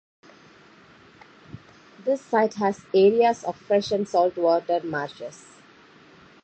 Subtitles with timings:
[2.05, 5.45] This site has areas of fresh and salt water marshes.